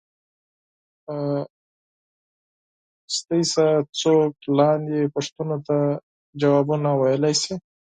[1.07, 1.15] له
[3.27, 3.65] تاسو څخه
[4.01, 5.77] څوک لاندې پوښتنو ته
[6.41, 7.53] ځوابونه ویلای شي.